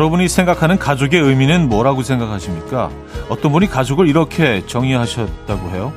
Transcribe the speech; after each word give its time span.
여러분이 0.00 0.28
생각하는 0.30 0.78
가족의 0.78 1.20
의미는 1.20 1.68
뭐라고 1.68 2.02
생각하십니까? 2.02 2.90
어떤 3.28 3.52
분이 3.52 3.66
가족을 3.66 4.08
이렇게 4.08 4.64
정의하셨다고 4.66 5.70
해요. 5.72 5.92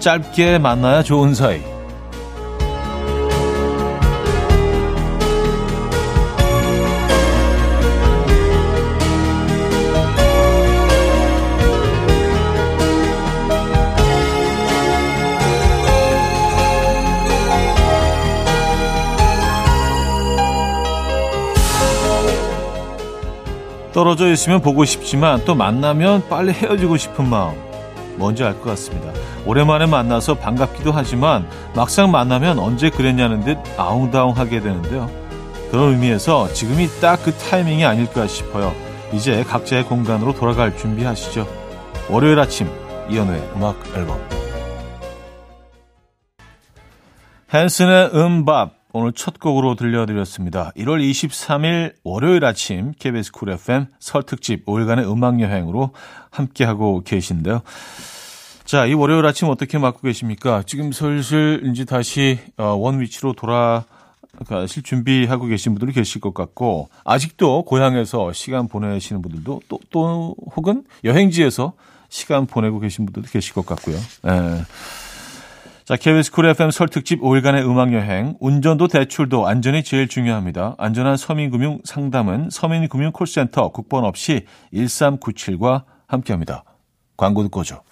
짧게 0.00 0.58
만나야 0.58 1.04
좋은 1.04 1.32
사이. 1.32 1.62
떨어져 24.20 24.30
있으면 24.32 24.60
보고 24.60 24.84
싶지만 24.84 25.42
또 25.46 25.54
만나면 25.54 26.28
빨리 26.28 26.52
헤어지고 26.52 26.98
싶은 26.98 27.26
마음 27.26 27.54
뭔지 28.16 28.44
알 28.44 28.52
것 28.60 28.64
같습니다. 28.64 29.10
오랜만에 29.46 29.86
만나서 29.86 30.34
반갑기도 30.34 30.92
하지만 30.92 31.48
막상 31.74 32.10
만나면 32.10 32.58
언제 32.58 32.90
그랬냐는 32.90 33.40
듯 33.40 33.56
아웅다웅하게 33.78 34.60
되는데요. 34.60 35.10
그런 35.70 35.92
의미에서 35.92 36.52
지금이 36.52 36.88
딱 37.00 37.20
그 37.24 37.32
타이밍이 37.32 37.86
아닐까 37.86 38.26
싶어요. 38.26 38.74
이제 39.14 39.42
각자의 39.42 39.84
공간으로 39.84 40.34
돌아갈 40.34 40.76
준비하시죠. 40.76 41.46
월요일 42.10 42.38
아침 42.40 42.68
이현우의 43.08 43.40
음악 43.56 43.76
앨범 43.96 44.20
Hanson의 47.54 48.10
MMMBop 48.14 48.79
오늘 48.92 49.12
첫 49.12 49.38
곡으로 49.38 49.76
들려드렸습니다. 49.76 50.72
1월 50.76 51.00
23일 51.00 51.94
월요일 52.02 52.44
아침 52.44 52.92
KBS 52.98 53.30
쿨 53.30 53.50
FM 53.50 53.86
설 54.00 54.24
특집 54.24 54.66
5일간의 54.66 55.10
음악 55.10 55.40
여행으로 55.40 55.90
함께하고 56.30 57.02
계신데요. 57.04 57.62
자, 58.64 58.86
이 58.86 58.94
월요일 58.94 59.24
아침 59.26 59.48
어떻게 59.48 59.78
맞고 59.78 60.00
계십니까? 60.02 60.64
지금 60.66 60.90
슬슬 60.90 61.62
이제 61.66 61.84
다시 61.84 62.38
어, 62.56 62.74
원 62.74 63.00
위치로 63.00 63.32
돌아가실 63.34 64.82
준비하고 64.82 65.46
계신 65.46 65.74
분들이 65.74 65.92
계실 65.92 66.20
것 66.20 66.34
같고 66.34 66.88
아직도 67.04 67.64
고향에서 67.64 68.32
시간 68.32 68.66
보내시는 68.66 69.22
분들도 69.22 69.62
또, 69.68 69.78
또 69.90 70.34
혹은 70.56 70.82
여행지에서 71.04 71.74
시간 72.08 72.46
보내고 72.46 72.80
계신 72.80 73.06
분들도 73.06 73.28
계실 73.30 73.54
것 73.54 73.64
같고요. 73.64 73.96
예. 74.26 74.64
자, 75.90 75.96
KBS 75.96 76.30
쿨 76.30 76.46
FM 76.46 76.70
설 76.70 76.86
특집 76.86 77.20
5일간의 77.20 77.68
음악여행. 77.68 78.36
운전도 78.38 78.86
대출도 78.86 79.48
안전이 79.48 79.82
제일 79.82 80.06
중요합니다. 80.06 80.76
안전한 80.78 81.16
서민금융 81.16 81.80
상담은 81.82 82.48
서민금융 82.48 83.10
콜센터 83.10 83.72
국번 83.72 84.04
없이 84.04 84.46
1397과 84.72 85.82
함께합니다. 86.06 86.62
광고 87.16 87.42
듣고 87.42 87.62
오죠. 87.62 87.82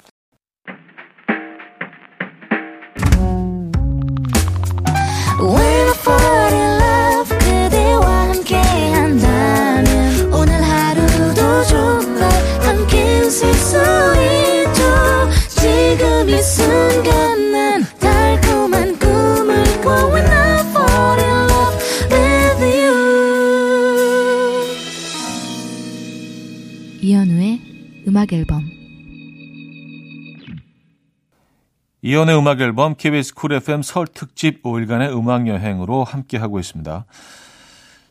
이연의 32.09 32.39
음악 32.39 32.59
앨범 32.63 32.95
KBS 32.95 33.35
쿨 33.35 33.53
FM 33.53 33.83
설 33.83 34.07
특집 34.07 34.63
5일간의 34.63 35.15
음악 35.15 35.47
여행으로 35.47 36.05
함께 36.05 36.39
하고 36.39 36.59
있습니다. 36.59 37.05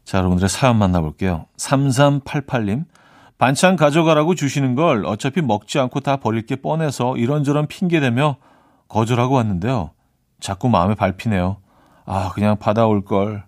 자, 0.05 0.17
여러분들의 0.19 0.49
사연 0.49 0.77
만나볼게요. 0.77 1.47
3388님. 1.57 2.85
반찬 3.39 3.75
가져가라고 3.75 4.35
주시는 4.35 4.75
걸 4.75 5.03
어차피 5.03 5.41
먹지 5.41 5.79
않고 5.79 6.01
다 6.01 6.17
버릴 6.17 6.45
게 6.45 6.57
뻔해서 6.57 7.17
이런저런 7.17 7.65
핑계대며 7.65 8.35
거절하고 8.87 9.33
왔는데요. 9.33 9.89
자꾸 10.39 10.69
마음에 10.69 10.93
밟히네요. 10.93 11.57
아, 12.05 12.29
그냥 12.35 12.59
받아올 12.59 13.03
걸. 13.03 13.45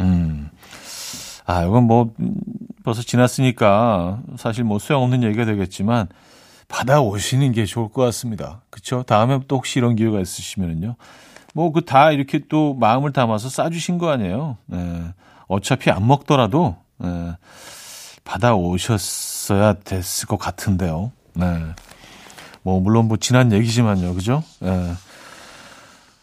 음. 0.00 0.48
아, 1.44 1.64
이건 1.64 1.84
뭐, 1.84 2.14
벌써 2.82 3.02
지났으니까 3.02 4.22
사실 4.38 4.64
뭐 4.64 4.78
소용없는 4.78 5.22
얘기가 5.22 5.44
되겠지만 5.44 6.08
받아오시는 6.70 7.52
게 7.52 7.66
좋을 7.66 7.90
것 7.90 8.02
같습니다. 8.06 8.62
그쵸? 8.70 9.02
다음에 9.02 9.40
또 9.48 9.56
혹시 9.56 9.78
이런 9.78 9.96
기회가 9.96 10.20
있으시면은요. 10.20 10.96
뭐 11.52 11.72
그 11.72 11.84
다 11.84 12.12
이렇게 12.12 12.40
또 12.48 12.74
마음을 12.74 13.12
담아서 13.12 13.48
싸주신 13.50 13.98
거 13.98 14.08
아니에요. 14.10 14.56
네. 14.66 15.12
어차피 15.48 15.90
안 15.90 16.06
먹더라도 16.06 16.76
네. 16.98 17.32
받아오셨어야 18.24 19.74
됐을 19.74 20.28
것 20.28 20.38
같은데요. 20.38 21.10
네. 21.34 21.46
뭐 22.62 22.78
물론 22.80 23.08
뭐 23.08 23.16
지난 23.16 23.52
얘기지만요. 23.52 24.14
그죠? 24.14 24.44
네. 24.60 24.92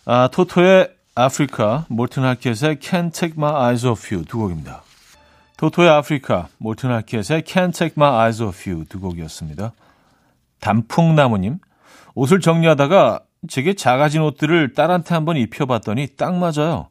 아, 0.06 0.30
토토의 0.32 0.90
아프리카, 1.16 1.86
몰튼 1.90 2.24
하켓의 2.24 2.78
Can't 2.78 3.14
Take 3.14 3.36
My 3.38 3.52
Eyes 3.54 3.86
Off 3.86 4.14
You 4.14 4.24
두 4.24 4.38
곡입니다. 4.38 4.84
토토의 5.58 5.90
아프리카, 5.90 6.48
몰튼 6.60 6.92
하켓의 6.92 7.42
Can't 7.42 7.74
Take 7.74 7.96
My 7.98 8.14
Eyes 8.14 8.42
Off 8.42 8.70
You 8.70 8.86
두 8.86 9.02
곡이었습니다. 9.02 9.74
단풍나무님, 10.60 11.60
옷을 12.16 12.40
정리하다가 12.40 13.22
제게 13.48 13.74
작아진 13.74 14.22
옷들을 14.22 14.74
딸한테 14.74 15.14
한번 15.14 15.38
입혀봤더니 15.38 16.16
딱 16.18 16.36
맞아요. 16.36 16.88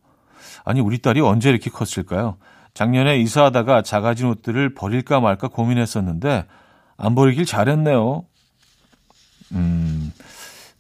아니, 0.65 0.81
우리 0.81 0.99
딸이 0.99 1.21
언제 1.21 1.51
이렇게 1.51 1.71
컸을까요? 1.71 2.37
작년에 2.75 3.19
이사하다가 3.19 3.83
작아진 3.83 4.27
옷들을 4.29 4.75
버릴까 4.75 5.21
말까 5.21 5.49
고민했었는데, 5.49 6.45
안 6.97 7.15
버리길 7.15 7.45
잘했네요. 7.47 8.25
음, 9.53 10.13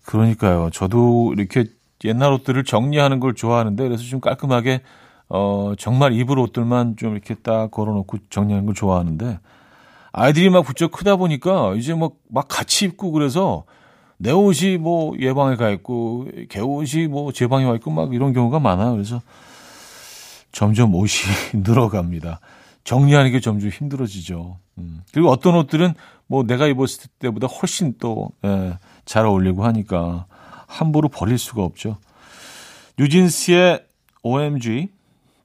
그러니까요. 0.04 0.70
저도 0.70 1.34
이렇게 1.36 1.66
옛날 2.04 2.32
옷들을 2.32 2.64
정리하는 2.64 3.20
걸 3.20 3.34
좋아하는데, 3.34 3.82
그래서 3.82 4.02
좀 4.04 4.20
깔끔하게 4.20 4.82
어, 5.28 5.72
정말 5.76 6.12
입을 6.12 6.38
옷들만 6.38 6.96
좀 6.96 7.12
이렇게 7.12 7.34
딱 7.34 7.70
걸어놓고 7.70 8.18
정리하는 8.30 8.66
걸 8.66 8.74
좋아하는데, 8.74 9.40
아이들이 10.18 10.48
막 10.48 10.62
부쩍 10.62 10.92
크다 10.92 11.16
보니까 11.16 11.74
이제 11.74 11.94
막, 11.94 12.12
막 12.30 12.48
같이 12.48 12.86
입고 12.86 13.12
그래서 13.12 13.64
내 14.16 14.30
옷이 14.30 14.78
뭐 14.78 15.14
예방에 15.18 15.56
가 15.56 15.68
있고, 15.68 16.26
개 16.48 16.58
옷이 16.60 17.06
뭐 17.06 17.32
제 17.32 17.46
방에 17.48 17.66
와 17.66 17.74
있고 17.74 17.90
막 17.90 18.14
이런 18.14 18.32
경우가 18.32 18.58
많아요. 18.58 18.92
그래서 18.92 19.20
점점 20.52 20.94
옷이 20.94 21.30
늘어갑니다. 21.52 22.40
정리하는 22.82 23.30
게 23.30 23.40
점점 23.40 23.68
힘들어지죠. 23.68 24.56
음. 24.78 25.02
그리고 25.12 25.28
어떤 25.28 25.54
옷들은 25.56 25.92
뭐 26.28 26.44
내가 26.44 26.66
입었을 26.66 27.10
때보다 27.18 27.46
훨씬 27.46 27.94
또, 27.98 28.30
예, 28.42 28.78
잘 29.04 29.26
어울리고 29.26 29.64
하니까 29.64 30.24
함부로 30.66 31.10
버릴 31.10 31.36
수가 31.36 31.62
없죠. 31.62 31.98
뉴진스의 32.98 33.84
OMG, 34.22 34.88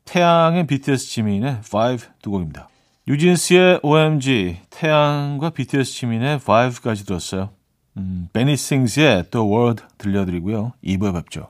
태양의 0.05 0.65
BTS 0.65 1.09
지민의 1.09 1.57
5 1.57 1.97
두 2.21 2.31
곡입니다. 2.31 2.69
유진스의 3.07 3.79
OMG, 3.81 4.57
태양과 4.69 5.49
BTS 5.49 5.91
지민의 5.91 6.39
5까지 6.39 7.05
들었어요. 7.05 7.49
음, 7.97 8.29
베니 8.31 8.55
싱스의 8.55 9.31
The 9.31 9.45
World 9.45 9.83
들려드리고요. 9.97 10.73
2부에 10.83 11.13
뵙죠. 11.13 11.49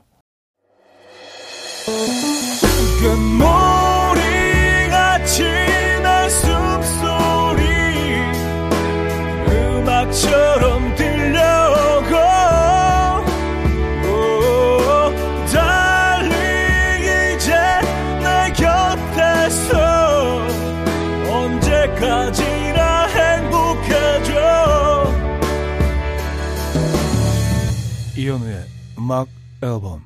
이현우의 28.22 28.64
음악 29.00 29.26
앨범 29.64 30.00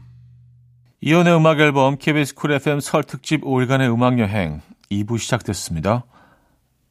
이현우의 1.02 1.36
음악 1.36 1.60
앨범 1.60 1.98
KBS 1.98 2.34
쿨 2.34 2.52
FM 2.52 2.80
설 2.80 3.04
특집 3.04 3.42
5일간의 3.42 3.92
음악 3.92 4.18
여행 4.18 4.62
2부 4.90 5.18
시작됐습니다. 5.18 6.06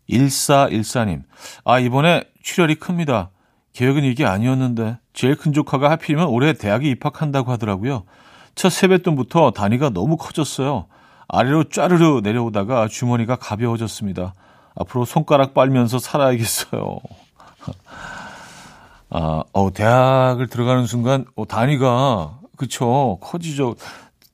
1414님 0.07 1.24
아 1.63 1.80
이번에 1.80 2.25
출혈이 2.44 2.75
큽니다. 2.75 3.31
계획은 3.74 4.04
이게 4.04 4.24
아니었는데 4.24 5.00
제일 5.13 5.36
큰 5.36 5.51
조카가 5.51 5.89
하필이면 5.89 6.27
올해 6.27 6.54
대학에 6.54 6.88
입학한다고 6.92 7.51
하더라고요. 7.51 8.04
첫 8.54 8.69
세뱃돈부터 8.69 9.50
단위가 9.50 9.89
너무 9.89 10.18
커졌어요. 10.18 10.86
아래로 11.28 11.69
쫘르르 11.69 12.21
내려오다가 12.21 12.88
주머니가 12.88 13.38
가벼워졌습니다. 13.38 14.36
앞으로 14.75 15.06
손가락 15.06 15.56
빨면서 15.56 15.98
살아야겠어요. 15.98 17.00
아, 19.10 19.44
어, 19.54 19.72
대학을 19.74 20.48
들어가는 20.48 20.86
순간, 20.88 21.25
어, 21.36 21.46
단위가, 21.48 22.40
그쵸, 22.57 23.18
커지죠. 23.22 23.75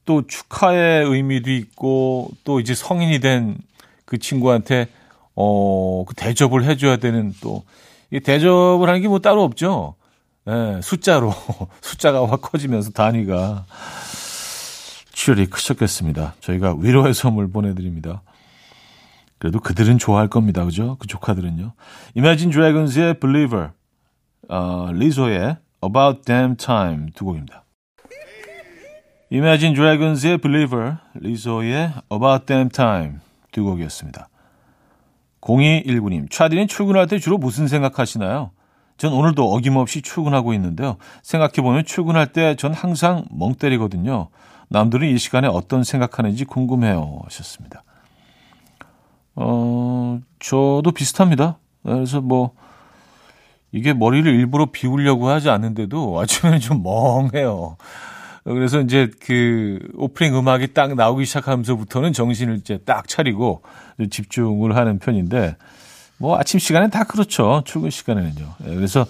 또 0.06 0.26
축하의 0.28 1.06
의미도 1.06 1.52
있고, 1.52 2.30
또 2.44 2.60
이제 2.60 2.74
성인이 2.76 3.20
된 3.20 3.58
그 4.06 4.18
친구한테, 4.18 4.88
어, 5.36 6.04
그 6.06 6.14
대접을 6.16 6.66
해줘야 6.66 6.98
되는 6.98 7.34
또, 7.42 7.64
이 8.12 8.20
대접을 8.20 8.90
하는 8.90 9.02
게 9.02 9.08
뭐 9.08 9.20
따로 9.20 9.42
없죠. 9.44 9.96
예, 10.50 10.82
숫자로, 10.84 11.34
숫자가 11.82 12.28
확 12.30 12.42
커지면서 12.42 12.90
단위가. 12.92 13.66
출혈이 15.14 15.46
크셨겠습니다. 15.48 16.36
저희가 16.42 16.76
위로의 16.78 17.14
선물 17.14 17.50
보내드립니다. 17.50 18.22
그래도 19.38 19.60
그들은 19.62 19.98
좋아할 19.98 20.28
겁니다. 20.28 20.66
그죠? 20.66 20.98
그 21.00 21.08
조카들은요. 21.08 21.72
Imagine 22.18 22.52
Dragons의 22.52 23.20
Believer, 23.22 23.70
어, 24.52 24.92
리소의 24.92 25.56
About 25.82 26.24
Damn 26.26 26.58
Time 26.58 27.12
두 27.16 27.24
곡입니다. 27.24 27.64
Imagine 29.32 29.74
Dragons의 29.74 30.40
Believer, 30.40 30.98
리소의 31.16 31.94
About 32.12 32.46
Damn 32.46 32.70
Time 32.70 33.20
두 33.54 33.64
곡이었습니다. 33.64 34.28
0219님, 35.40 36.30
차디는 36.30 36.68
출근할 36.68 37.08
때 37.08 37.18
주로 37.18 37.38
무슨 37.38 37.68
생각하시나요? 37.68 38.52
전 38.98 39.14
오늘도 39.14 39.54
어김없이 39.54 40.02
출근하고 40.02 40.54
있는데요. 40.54 40.98
생각해보면 41.24 41.86
출근할 41.86 42.34
때 42.34 42.56
전 42.56 42.74
항상 42.74 43.26
멍 43.32 43.56
때리거든요. 43.56 44.28
남들은 44.68 45.08
이 45.08 45.18
시간에 45.18 45.48
어떤 45.48 45.84
생각하는지 45.86 46.44
궁금해요. 46.44 47.22
하셨습니다. 47.24 47.84
어, 49.36 50.20
저도 50.40 50.92
비슷합니다. 50.92 51.58
그래서 51.84 52.20
뭐, 52.22 52.52
이게 53.72 53.94
머리를 53.94 54.32
일부러 54.34 54.68
비우려고 54.72 55.30
하지 55.30 55.50
않는데도 55.50 56.20
아침에는 56.20 56.60
좀 56.60 56.84
멍해요. 56.84 57.78
그래서 58.44 58.82
이제 58.82 59.10
그 59.24 59.80
오프닝 59.96 60.36
음악이 60.36 60.74
딱 60.74 60.96
나오기 60.96 61.26
시작하면서부터는 61.26 62.12
정신을 62.12 62.58
이제 62.58 62.80
딱 62.80 63.08
차리고 63.08 63.62
집중을 64.10 64.76
하는 64.76 64.98
편인데 65.00 65.56
뭐 66.18 66.38
아침 66.38 66.60
시간엔 66.60 66.90
다 66.90 67.04
그렇죠. 67.04 67.62
출근 67.66 67.90
시간에는요. 67.90 68.46
예, 68.66 68.76
그래서 68.76 69.06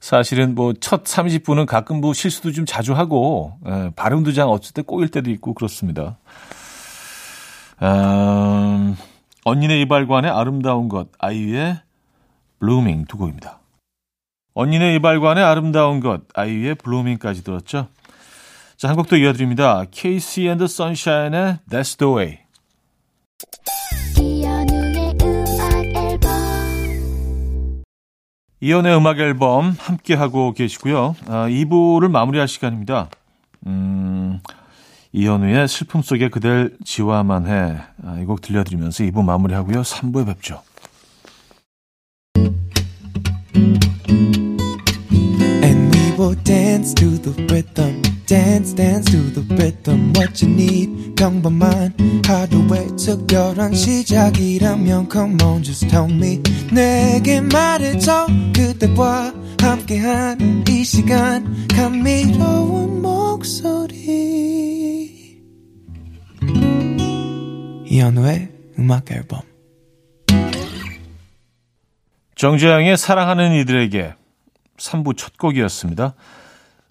사실은 0.00 0.54
뭐 0.54 0.72
첫 0.80 1.04
30분은 1.04 1.66
가끔 1.66 2.00
뭐 2.00 2.12
실수도 2.12 2.52
좀 2.52 2.64
자주 2.66 2.94
하고 2.94 3.58
예, 3.66 3.90
발음도 3.94 4.32
잘 4.32 4.46
어쩔 4.46 4.72
때 4.72 4.82
꼬일 4.82 5.08
때도 5.08 5.30
있고 5.30 5.52
그렇습니다. 5.54 6.16
음, 7.82 8.96
언니네 9.44 9.80
이발관의 9.82 10.30
아름다운 10.30 10.88
것 10.88 11.08
아이유의 11.18 11.78
Blueming 12.58 13.04
두 13.06 13.18
곡입니다. 13.18 13.60
언니네 14.58 14.94
이발관의 14.96 15.44
아름다운 15.44 16.00
것 16.00 16.22
아이유의 16.34 16.76
Blueming까지 16.76 17.44
들었죠. 17.44 17.88
자, 18.78 18.88
한 18.88 18.96
곡 18.96 19.08
더 19.08 19.16
이어드립니다. 19.16 19.84
KC 19.90 20.42
and 20.48 20.58
the 20.58 20.64
Sunshine의 20.64 21.58
That's 21.70 21.98
the 21.98 22.10
Way. 22.14 22.38
이연의 28.60 28.96
음악 28.96 29.18
앨범 29.18 29.76
함께 29.78 30.14
하고 30.14 30.52
계시고요. 30.52 31.14
아, 31.28 31.46
2부를 31.48 32.10
마무리할 32.10 32.48
시간입니다. 32.48 33.10
음, 33.66 34.40
이현우의 35.12 35.68
슬픔 35.68 36.02
속에 36.02 36.28
그댈 36.30 36.76
지워야만 36.84 37.46
해. 37.46 37.78
아, 38.04 38.18
이곡 38.22 38.40
들려드리면서 38.40 39.04
2부 39.04 39.22
마무리하고요. 39.22 39.82
3부에 39.82 40.26
뵙죠. 40.26 40.62
Dance 46.86 46.94
to 46.94 47.18
the 47.18 47.32
rhythm. 47.52 48.02
dance 48.26 48.72
dance 48.72 49.10
to 49.10 49.18
the 49.32 49.42
rhythm 49.56 50.12
what 50.14 50.44
you 50.44 50.52
need 50.52 51.14
평범한 51.16 51.96
하루의 52.24 52.96
특별한 52.96 53.74
시작이라면 53.74 55.08
come 55.10 55.36
on 55.42 55.64
just 55.64 55.88
tell 55.88 56.08
me 56.08 56.40
내게 56.72 57.40
말해줘 57.40 58.26
그대와 58.54 59.32
함께한 59.60 60.64
이 60.68 60.84
시간 60.84 61.66
감미로운 61.68 63.02
목소리 63.02 64.20
이현우의 67.86 68.48
음악 68.78 69.10
앨범 69.10 69.40
정재영의 72.36 72.96
사랑하는 72.96 73.54
이들에게 73.54 74.14
3부 74.76 75.16
첫 75.16 75.36
곡이었습니다. 75.38 76.14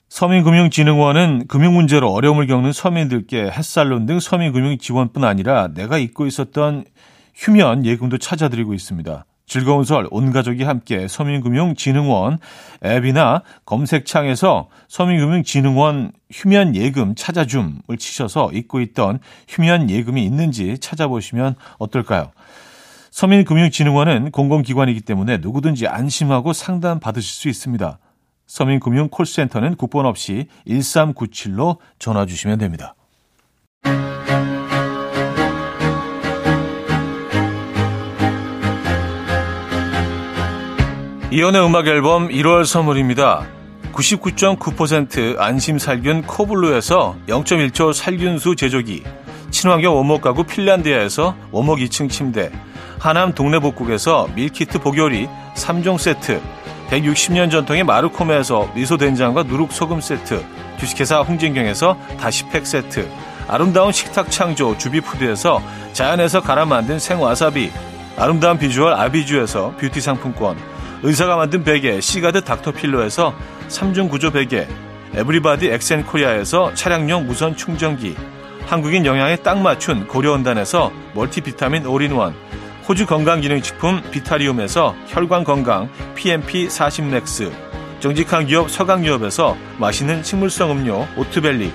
서민금융진흥원은 0.10 1.48
금융 1.48 1.74
문제로 1.74 2.12
어려움을 2.12 2.48
겪는 2.48 2.72
서민들께 2.72 3.52
햇살론 3.52 4.06
등 4.06 4.20
서민금융 4.20 4.78
지원뿐 4.78 5.24
아니라 5.24 5.70
내가 5.74 5.98
잊고 5.98 6.26
있었던 6.26 6.86
휴면 7.34 7.86
예금도 7.86 8.18
찾아드리고 8.18 8.74
있습니다. 8.74 9.26
즐거운 9.48 9.84
설 9.84 10.08
온 10.10 10.32
가족이 10.32 10.64
함께 10.64 11.08
서민금융진흥원 11.08 12.40
앱이나 12.84 13.44
검색창에서 13.66 14.70
서민금융진흥원 14.88 16.12
휴면 16.32 16.76
예금 16.76 17.14
찾아줌을 17.16 17.98
치셔서 18.00 18.52
잊고 18.54 18.82
있던 18.82 19.20
휴면 19.48 19.90
예금이 19.90 20.24
있는지 20.24 20.78
찾아보시면 20.80 21.56
어떨까요? 21.78 22.32
서민금융진흥원은 23.12 24.32
공공기관이기 24.32 25.02
때문에 25.02 25.38
누구든지 25.38 25.88
안심하고 25.88 26.54
상담 26.54 27.00
받으실 27.00 27.30
수 27.30 27.50
있습니다. 27.50 28.00
서민금융 28.48 29.10
콜센터는 29.10 29.76
국번 29.76 30.06
없이 30.06 30.48
1397로 30.68 31.78
전화 32.00 32.26
주시면 32.26 32.58
됩니다. 32.60 32.96
이현우의 41.32 41.66
음악 41.66 41.88
앨범 41.88 42.30
1월 42.30 42.66
선물입니다. 42.66 43.46
99.9% 43.92 45.38
안심 45.40 45.80
살균 45.80 46.22
코블루에서 46.22 47.18
0.1초 47.28 47.94
살균수 47.94 48.56
제조기, 48.56 49.04
친환경 49.52 49.96
원목 49.96 50.22
가구 50.22 50.44
핀란드야에서 50.44 51.36
원목 51.52 51.80
2층 51.80 52.10
침대, 52.10 52.52
하남 53.00 53.34
동네 53.34 53.60
복국에서 53.60 54.30
밀키트 54.36 54.80
복요리 54.80 55.28
3종 55.56 55.98
세트, 55.98 56.42
160년 56.90 57.50
전통의 57.52 57.84
마르코메에서 57.84 58.72
미소된장과 58.76 59.44
누룩소금 59.44 60.02
세트, 60.02 60.44
주식회사 60.78 61.22
홍진경에서 61.22 61.98
다시팩 62.20 62.66
세트, 62.66 63.10
아름다운 63.48 63.92
식탁 63.92 64.30
창조 64.32 64.78
주비푸드에서 64.78 65.62
자연에서 65.94 66.42
갈아 66.42 66.66
만든 66.66 67.00
생와사비, 67.00 67.72
아름다운 68.18 68.58
비주얼 68.58 68.94
아비주에서 68.94 69.76
뷰티 69.78 70.00
상품권, 70.02 70.58
의사가 71.04 71.36
만든 71.36 71.64
베개 71.64 72.02
시가드 72.02 72.42
닥터필로에서 72.42 73.34
3중 73.68 74.10
구조 74.10 74.32
베개, 74.32 74.68
에브리바디 75.16 75.68
엑센코리아에서 75.70 76.74
차량용 76.74 77.26
무선 77.28 77.56
충전기, 77.56 78.16
한국인 78.68 79.06
영양에 79.06 79.36
딱 79.38 79.60
맞춘 79.60 80.08
고려원단에서 80.08 80.92
멀티비타민 81.14 81.86
올인원, 81.86 82.36
호주 82.88 83.08
건강기능식품 83.08 84.04
비타리움에서 84.12 84.96
혈관건강 85.08 85.90
PMP 86.14 86.70
40 86.70 87.06
맥스 87.06 87.52
정직한 88.00 88.46
기업 88.46 88.70
서강유업에서 88.70 89.58
맛있는 89.80 90.24
식물성 90.24 90.70
음료 90.70 91.08
오트벨리 91.18 91.74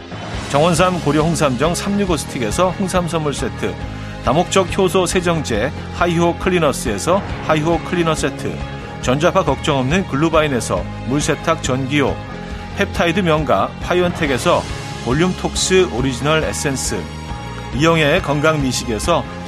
정원삼 0.51 1.01
고려 1.01 1.23
홍삼정 1.23 1.75
365 1.75 2.17
스틱에서 2.17 2.71
홍삼 2.71 3.09
선물 3.09 3.35
세트 3.35 3.75
다목적 4.25 4.77
효소 4.79 5.07
세정제 5.07 5.73
하이호 5.97 6.37
클리너스에서 6.37 7.21
하이호 7.47 7.81
클리너 7.81 8.15
세트 8.15 8.57
전자파 9.03 9.45
걱정 9.45 9.79
없는 9.79 10.07
글루바인에서 10.07 10.85
물세탁 11.09 11.65
전기요 11.65 12.15
펩타이드 12.77 13.21
명가 13.21 13.69
파이언텍에서 13.83 14.63
볼륨톡스 15.05 15.89
오리지널 15.93 16.45
에센스 16.45 17.03
이영애의 17.75 18.23
건강미식에서 18.23 19.40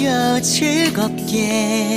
들어봐요 0.00 0.40
즐겁게 0.40 1.90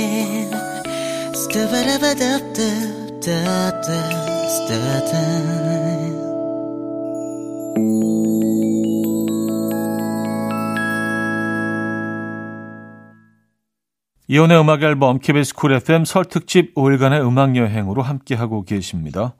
이혼의 14.26 14.60
음악 14.60 14.82
앨범 14.82 15.18
KBS 15.18 15.54
쿨 15.54 15.72
FM 15.72 16.04
설 16.04 16.24
특집 16.26 16.74
5일간의 16.74 17.26
음악 17.26 17.56
여행으로 17.56 18.02
함께하고 18.02 18.64
계십니다. 18.64 19.34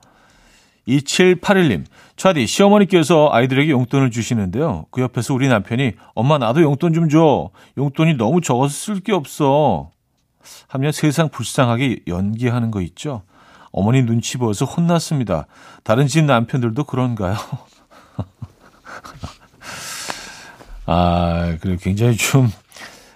2781님, 0.88 1.84
차디, 2.16 2.46
시어머니께서 2.46 3.30
아이들에게 3.32 3.70
용돈을 3.70 4.10
주시는데요. 4.10 4.86
그 4.90 5.00
옆에서 5.00 5.34
우리 5.34 5.48
남편이, 5.48 5.92
엄마, 6.14 6.38
나도 6.38 6.62
용돈 6.62 6.92
좀 6.92 7.08
줘. 7.08 7.50
용돈이 7.78 8.14
너무 8.14 8.40
적어서 8.40 8.74
쓸 8.74 9.00
게 9.00 9.12
없어. 9.12 9.90
하면 10.68 10.92
세상 10.92 11.30
불쌍하게 11.30 12.00
연기하는 12.06 12.70
거 12.70 12.80
있죠. 12.82 13.22
어머니 13.72 14.02
눈치 14.02 14.36
보여서 14.38 14.66
혼났습니다. 14.66 15.46
다른 15.82 16.06
집 16.06 16.24
남편들도 16.24 16.84
그런가요? 16.84 17.34
아, 20.86 21.56
그리고 21.60 21.78
굉장히 21.80 22.16
좀 22.16 22.50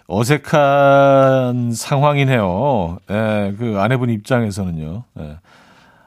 어색한 0.07 1.73
상황이네요. 1.75 2.99
예, 3.11 3.55
그 3.59 3.77
아내분 3.79 4.11
입장에서는요. 4.11 5.05
예. 5.21 5.37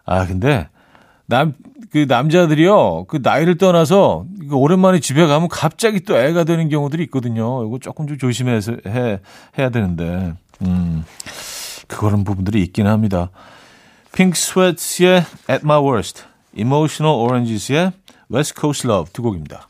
아, 0.06 0.26
근데 0.26 0.68
남, 1.32 1.54
그 1.92 2.06
남자들이요, 2.10 3.06
그 3.06 3.20
나이를 3.24 3.58
떠나서 3.58 4.26
오랜만에 4.52 5.00
집에 5.00 5.26
가면 5.26 5.48
갑자기 5.48 6.02
또 6.02 6.18
애가 6.18 6.44
되는 6.44 6.68
경우들이 6.68 7.04
있거든요. 7.06 7.66
이거 7.66 7.80
조금 7.80 8.06
좀 8.06 8.18
조심해서 8.18 8.76
해, 8.86 9.22
해야 9.58 9.70
되는데, 9.70 10.34
음, 10.62 11.06
그런 11.88 12.26
부분들이 12.26 12.62
있긴 12.64 12.86
합니다. 12.86 13.30
핑크 14.12 14.38
스웨트의 14.38 15.24
At 15.50 15.62
My 15.64 15.80
Worst, 15.82 16.24
Emotional 16.54 17.18
Oranges의 17.18 17.94
West 18.30 18.54
Coast 18.60 18.86
Love 18.86 19.14
두 19.14 19.22
곡입니다. 19.22 19.70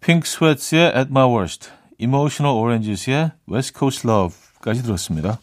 핑크 0.00 0.28
스웨트의 0.28 0.92
At 0.96 1.08
My 1.10 1.28
Worst, 1.28 1.70
Emotional 1.98 2.56
Oranges의 2.56 3.32
West 3.50 3.72
Coast 3.76 4.08
Love까지 4.08 4.84
들었습니다. 4.84 5.40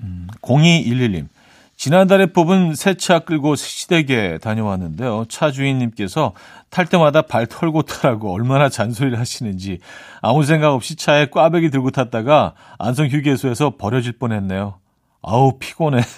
음, 0.00 0.28
0211님. 0.42 1.33
지난달에 1.76 2.26
뽑은 2.26 2.74
새 2.76 2.94
차 2.94 3.18
끌고 3.18 3.56
시댁에 3.56 4.38
다녀왔는데요. 4.38 5.24
차 5.28 5.50
주인님께서 5.50 6.32
탈 6.70 6.86
때마다 6.86 7.22
발 7.22 7.46
털고 7.46 7.82
타라고 7.82 8.32
얼마나 8.32 8.68
잔소리를 8.68 9.18
하시는지 9.18 9.80
아무 10.22 10.44
생각 10.44 10.72
없이 10.72 10.94
차에 10.96 11.26
꽈배기 11.26 11.70
들고 11.70 11.90
탔다가 11.90 12.54
안성 12.78 13.08
휴게소에서 13.08 13.76
버려질 13.76 14.12
뻔했네요. 14.12 14.78
아우 15.22 15.58
피곤해. 15.58 16.02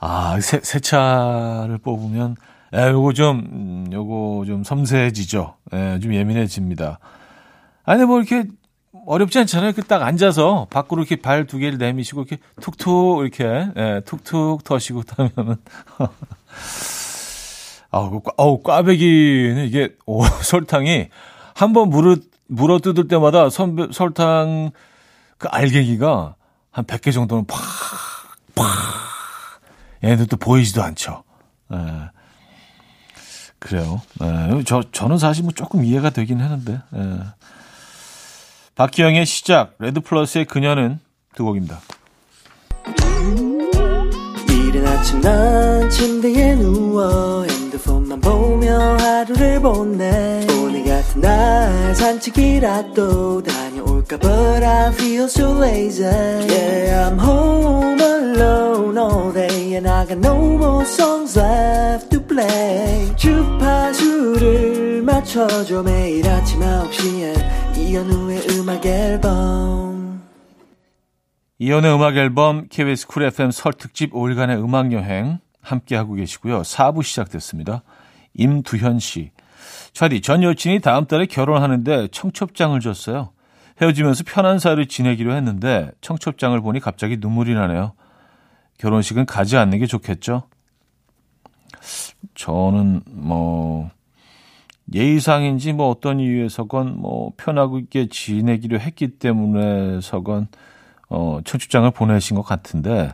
아, 0.00 0.38
새, 0.40 0.60
새 0.62 0.80
차를 0.80 1.78
뽑으면 1.78 2.36
에, 2.74 2.90
요거 2.90 3.12
좀 3.12 3.38
음, 3.38 3.86
요거 3.92 4.44
좀 4.46 4.64
섬세해지죠. 4.64 5.54
에, 5.72 6.00
좀 6.00 6.14
예민해집니다. 6.14 6.98
아니 7.84 8.04
뭐 8.04 8.18
이렇게 8.18 8.44
어렵지 9.06 9.38
않잖아요. 9.40 9.72
그 9.72 9.82
딱 9.82 10.02
앉아서 10.02 10.66
밖으로 10.70 11.02
이렇게 11.02 11.16
발 11.20 11.46
두 11.46 11.58
개를 11.58 11.78
내미시고 11.78 12.22
이렇게 12.22 12.38
툭툭 12.60 13.22
이렇게 13.22 13.44
예, 13.76 14.00
툭툭 14.06 14.64
터시고 14.64 15.02
타면은 15.02 15.56
아우 17.90 18.20
어우 18.36 18.62
꽈배기는 18.62 19.64
이게 19.66 19.94
오, 20.06 20.24
설탕이 20.42 21.08
한 21.54 21.72
번 21.72 21.88
물어 21.90 22.16
물어 22.46 22.78
뜯을 22.80 23.08
때마다 23.08 23.48
선, 23.50 23.88
설탕 23.92 24.70
그 25.38 25.48
알갱이가 25.48 26.34
한 26.70 26.84
100개 26.84 27.12
정도는 27.12 27.46
팍 27.46 27.58
팍. 28.54 28.66
얘네들 30.04 30.26
또 30.28 30.36
보이지도 30.36 30.82
않죠. 30.82 31.24
예. 31.72 31.76
그래요. 33.58 34.00
예. 34.22 34.62
저 34.64 34.82
저는 34.92 35.18
사실 35.18 35.42
뭐 35.44 35.52
조금 35.52 35.84
이해가 35.84 36.10
되긴 36.10 36.40
하는데. 36.40 36.80
예. 36.94 37.18
박기영의 38.76 39.24
시작, 39.24 39.74
레드플러스의 39.78 40.46
그녀는 40.46 40.98
두 41.36 41.44
곡입니다. 41.44 41.80
이른 44.48 44.86
아침 44.86 45.20
난 45.20 45.88
침대에 45.88 46.56
누워 46.56 47.44
핸드폰만 47.44 48.20
보며 48.20 48.96
하루를 48.98 49.60
보내. 49.60 50.44
오늘 50.60 50.84
같은 50.84 51.20
날 51.20 51.94
산책이라도 51.94 53.44
다녀올까 53.44 54.16
But 54.18 54.64
I 54.64 54.88
feel 54.92 55.24
so 55.24 55.56
lazy. 55.62 56.04
Yeah 56.04 57.08
I'm 57.10 57.18
home 57.20 58.00
alone 58.00 58.98
all 58.98 59.32
day 59.32 59.76
And 59.76 59.88
I 59.88 60.04
got 60.04 60.18
no 60.18 60.34
more 60.56 60.84
songs 60.84 61.38
left 61.38 62.10
to 62.10 62.20
play. 62.20 63.14
주파수를 63.16 65.02
맞춰줘 65.02 65.82
매일 65.84 66.28
아침 66.28 66.60
9시에 66.60 67.63
이현우의 67.76 68.40
음악 68.50 68.86
앨범 68.86 70.22
이현우의 71.58 71.94
음악 71.94 72.16
앨범 72.16 72.68
KBS 72.68 73.06
쿨 73.06 73.24
FM 73.24 73.50
설 73.50 73.72
특집 73.72 74.12
5일간의 74.12 74.62
음악 74.62 74.92
여행 74.92 75.38
함께 75.60 75.96
하고 75.96 76.14
계시고요. 76.14 76.62
4부 76.62 77.02
시작됐습니다. 77.02 77.82
임두현 78.34 78.98
씨. 78.98 79.30
차디, 79.92 80.20
전 80.20 80.42
여친이 80.42 80.80
다음 80.80 81.06
달에 81.06 81.26
결혼하는데 81.26 82.08
청첩장을 82.08 82.78
줬어요. 82.80 83.30
헤어지면서 83.80 84.24
편한 84.26 84.58
사이를 84.58 84.86
지내기로 84.86 85.34
했는데 85.34 85.90
청첩장을 86.00 86.60
보니 86.60 86.80
갑자기 86.80 87.16
눈물이 87.18 87.54
나네요. 87.54 87.94
결혼식은 88.78 89.26
가지 89.26 89.56
않는 89.56 89.78
게 89.78 89.86
좋겠죠? 89.86 90.48
저는 92.34 93.02
뭐 93.06 93.90
예의상인지 94.94 95.72
뭐 95.72 95.90
어떤 95.90 96.20
이유에서건 96.20 96.96
뭐 97.00 97.32
편하게 97.36 98.08
지내기로 98.08 98.78
했기 98.80 99.08
때문에서건 99.18 100.46
어 101.10 101.40
청첩장을 101.44 101.90
보내신 101.90 102.36
것 102.36 102.42
같은데 102.42 103.12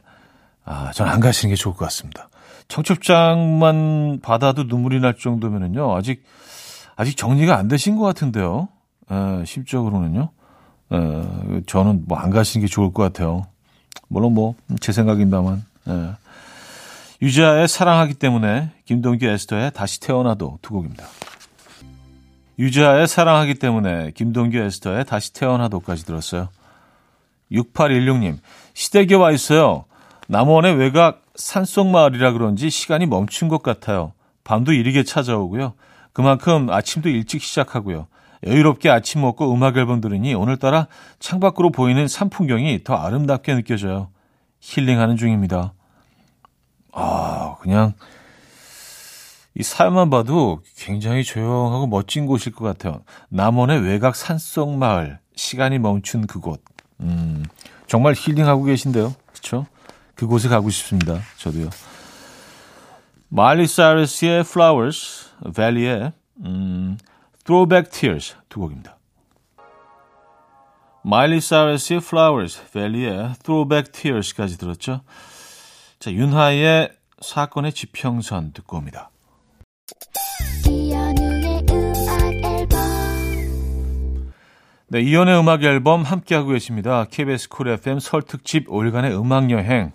아, 0.64 0.92
전 0.92 1.08
안 1.08 1.20
가시는 1.20 1.52
게 1.52 1.56
좋을 1.56 1.74
것 1.74 1.86
같습니다. 1.86 2.28
청첩장만 2.68 4.20
받아도 4.22 4.64
눈물이 4.64 5.00
날 5.00 5.14
정도면은요. 5.14 5.96
아직 5.96 6.22
아직 6.96 7.16
정리가 7.16 7.56
안 7.56 7.66
되신 7.66 7.96
것 7.96 8.04
같은데요. 8.04 8.68
에, 9.10 9.44
심적으로는요. 9.44 10.28
에, 10.92 11.22
저는 11.66 12.04
뭐 12.06 12.18
안 12.18 12.30
가시는 12.30 12.66
게 12.66 12.70
좋을 12.70 12.92
것 12.92 13.02
같아요. 13.02 13.46
물론 14.08 14.34
뭐 14.34 14.54
제 14.80 14.92
생각입니다만. 14.92 15.64
에. 15.88 16.10
유자의 17.22 17.68
사랑하기 17.68 18.14
때문에 18.14 18.70
김동규 18.84 19.26
에스터의 19.26 19.72
다시 19.74 20.00
태어나도 20.00 20.58
두 20.62 20.74
곡입니다. 20.74 21.04
유자의 22.60 23.08
사랑하기 23.08 23.54
때문에 23.54 24.10
김동규 24.14 24.58
에스터의 24.58 25.06
다시 25.06 25.32
태어나도까지 25.32 26.04
들었어요. 26.04 26.50
6816님, 27.50 28.36
시댁에 28.74 29.14
와 29.14 29.32
있어요. 29.32 29.86
남원의 30.28 30.74
외곽 30.74 31.22
산속 31.34 31.88
마을이라 31.88 32.32
그런지 32.32 32.68
시간이 32.68 33.06
멈춘 33.06 33.48
것 33.48 33.62
같아요. 33.62 34.12
밤도 34.44 34.74
이르게 34.74 35.04
찾아오고요. 35.04 35.72
그만큼 36.12 36.68
아침도 36.68 37.08
일찍 37.08 37.42
시작하고요. 37.42 38.08
여유롭게 38.46 38.90
아침 38.90 39.22
먹고 39.22 39.52
음악 39.54 39.78
앨범 39.78 40.02
들으니 40.02 40.34
오늘따라 40.34 40.86
창밖으로 41.18 41.70
보이는 41.70 42.06
산 42.08 42.28
풍경이 42.28 42.84
더 42.84 42.94
아름답게 42.94 43.54
느껴져요. 43.54 44.10
힐링하는 44.60 45.16
중입니다. 45.16 45.72
아, 46.92 47.56
그냥 47.60 47.94
이 49.54 49.62
사연만 49.62 50.10
봐도 50.10 50.62
굉장히 50.76 51.24
조용하고 51.24 51.86
멋진 51.86 52.26
곳일 52.26 52.52
것 52.52 52.64
같아요. 52.64 53.02
남원의 53.30 53.80
외곽 53.80 54.14
산속 54.16 54.76
마을, 54.76 55.18
시간이 55.34 55.78
멈춘 55.78 56.26
그곳. 56.26 56.62
음, 57.00 57.44
정말 57.86 58.14
힐링하고 58.16 58.64
계신데요. 58.64 59.14
그렇죠? 59.32 59.66
그곳에 60.14 60.48
가고 60.48 60.70
싶습니다. 60.70 61.20
저도요. 61.38 61.70
마일리 63.28 63.66
사이러스의 63.66 64.40
Flowers, 64.40 65.26
밸리의 65.54 66.12
음, 66.44 66.98
Throwback 67.44 67.90
Tears 67.90 68.36
두 68.48 68.60
곡입니다. 68.60 68.98
마일리 71.02 71.40
사이러스의 71.40 72.00
Flowers, 72.02 72.70
밸리의 72.72 73.34
Throwback 73.42 73.92
Tears까지 73.92 74.58
들었죠. 74.58 75.00
자, 75.98 76.12
윤하의 76.12 76.92
사건의 77.20 77.72
지평선 77.72 78.52
듣고 78.52 78.76
옵니다. 78.76 79.09
네, 84.92 85.00
이연의 85.02 85.38
음악 85.38 85.62
앨범 85.62 86.02
함께하고 86.02 86.48
계십니다. 86.50 87.04
KBS 87.10 87.48
쿨 87.48 87.68
FM 87.68 88.00
설 88.00 88.22
특집 88.22 88.66
5일간의 88.66 89.16
음악 89.16 89.50
여행. 89.52 89.92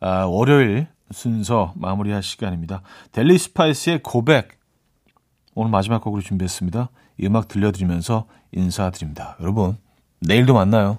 아, 0.00 0.24
월요일 0.24 0.88
순서 1.12 1.72
마무리할 1.76 2.22
시간입니다. 2.22 2.82
델리 3.12 3.38
스파이스의 3.38 4.02
고백 4.02 4.58
오늘 5.54 5.70
마지막 5.70 6.02
곡으로 6.02 6.20
준비했습니다. 6.20 6.90
이 7.18 7.26
음악 7.26 7.46
들려드리면서 7.46 8.26
인사드립니다. 8.52 9.36
여러분, 9.40 9.78
내일도 10.20 10.52
만나요. 10.52 10.98